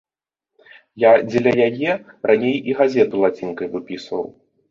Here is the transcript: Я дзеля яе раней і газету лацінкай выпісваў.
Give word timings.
Я 1.03 1.11
дзеля 1.27 1.53
яе 1.67 1.91
раней 2.31 2.57
і 2.71 2.77
газету 2.81 3.23
лацінкай 3.27 3.67
выпісваў. 3.77 4.25